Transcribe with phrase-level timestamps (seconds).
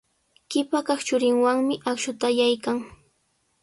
[0.53, 2.77] Qipa kaq churinwanmi akshuta allaykan.